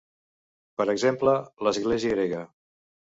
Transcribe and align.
Per 0.79 0.87
exemple, 0.95 1.35
l'església 1.67 2.17
grega. 2.19 2.41